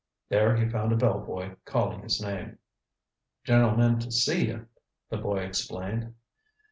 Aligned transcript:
There 0.29 0.55
he 0.55 0.67
found 0.67 0.91
a 0.91 0.95
bell 0.97 1.19
boy 1.19 1.57
calling 1.63 2.01
his 2.01 2.19
name. 2.19 2.57
"Gen'lemun 3.45 3.99
to 3.99 4.09
see 4.11 4.47
you," 4.47 4.65
the 5.11 5.17
boy 5.17 5.41
explained. 5.43 6.15